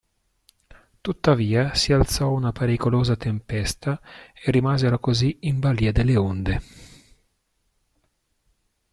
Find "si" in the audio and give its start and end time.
1.75-1.93